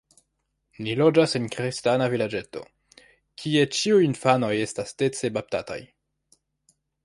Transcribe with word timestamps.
Ni 0.85 0.95
loĝas 1.01 1.35
en 1.39 1.45
kristana 1.55 2.07
vilaĝeto, 2.15 2.63
kie 3.43 3.69
ĉiuj 3.77 4.01
infanoj 4.09 4.53
estas 4.67 4.99
dece 5.03 5.35
baptataj. 5.41 5.81